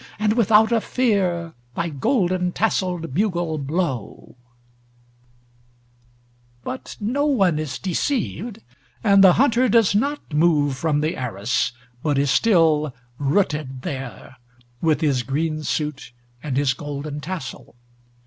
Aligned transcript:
and 0.17 0.33
without 0.33 0.71
a 0.71 0.81
fear 0.81 1.53
Thy 1.75 1.87
golden 1.89 2.51
tasseled 2.51 3.13
bugle 3.13 3.59
blow" 3.59 4.35
But 6.63 6.97
no 6.99 7.27
one 7.27 7.59
is 7.59 7.77
deceived, 7.77 8.63
and 9.03 9.23
the 9.23 9.33
hunter 9.33 9.69
does 9.69 9.93
not 9.93 10.33
move 10.33 10.75
from 10.75 11.01
the 11.01 11.15
arras, 11.15 11.71
but 12.01 12.17
is 12.17 12.31
still 12.31 12.95
"rooted 13.19 13.83
there," 13.83 14.37
with 14.81 15.01
his 15.01 15.21
green 15.21 15.61
suit 15.61 16.13
and 16.41 16.57
his 16.57 16.73
golden 16.73 17.19
tassel. 17.21 17.75